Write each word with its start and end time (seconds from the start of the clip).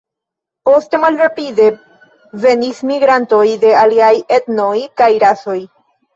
Poste 0.69 0.99
malrapide 1.03 1.67
venis 2.47 2.81
migrantoj 2.93 3.43
de 3.67 3.75
aliaj 3.83 4.11
etnoj 4.41 4.73
kaj 5.03 5.13
rasoj. 5.27 5.59